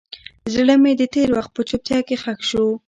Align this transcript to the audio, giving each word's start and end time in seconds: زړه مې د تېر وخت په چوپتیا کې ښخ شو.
زړه 0.53 0.75
مې 0.81 0.91
د 0.97 1.01
تېر 1.13 1.29
وخت 1.37 1.51
په 1.55 1.61
چوپتیا 1.69 1.99
کې 2.07 2.15
ښخ 2.21 2.39
شو. 2.49 2.65